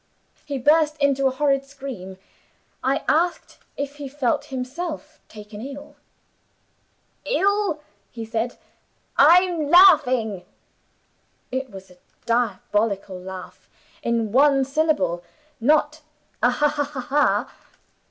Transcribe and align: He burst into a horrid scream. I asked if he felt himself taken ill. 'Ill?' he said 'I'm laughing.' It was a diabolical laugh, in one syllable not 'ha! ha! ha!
He 0.47 0.57
burst 0.57 0.97
into 0.97 1.27
a 1.27 1.29
horrid 1.29 1.63
scream. 1.63 2.17
I 2.83 3.03
asked 3.07 3.59
if 3.77 3.97
he 3.97 4.07
felt 4.09 4.45
himself 4.45 5.19
taken 5.29 5.61
ill. 5.61 5.95
'Ill?' 7.23 7.83
he 8.11 8.25
said 8.25 8.57
'I'm 9.17 9.69
laughing.' 9.69 10.43
It 11.51 11.69
was 11.69 11.91
a 11.91 11.97
diabolical 12.25 13.19
laugh, 13.19 13.69
in 14.01 14.31
one 14.31 14.65
syllable 14.65 15.23
not 15.61 16.01
'ha! 16.41 16.49
ha! 16.49 16.83
ha! 16.83 17.53